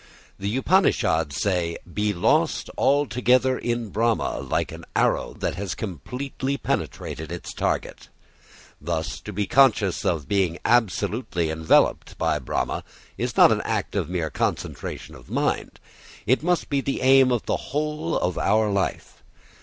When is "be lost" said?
1.93-2.71